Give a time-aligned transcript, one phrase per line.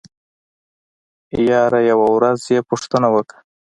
[1.49, 3.39] يره يوه ورځ يې پوښتنه وکړه.